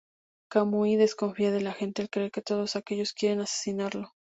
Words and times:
Kamui 0.49 0.95
desconfía 0.95 1.51
de 1.51 1.61
la 1.61 1.73
gente 1.73 2.01
al 2.01 2.09
creer 2.09 2.31
que 2.31 2.41
todos 2.41 2.75
ellos 2.89 3.13
quieren 3.13 3.41
asesinarlo. 3.41 4.13